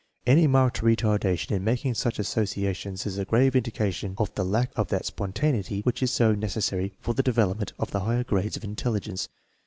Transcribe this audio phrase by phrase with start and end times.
[0.25, 4.87] Any marked retardation in making such associations is a grave indication of the lack of
[4.87, 8.63] that spon taneity which is so necessary for the development of the higher grades of
[8.63, 9.29] intelligence.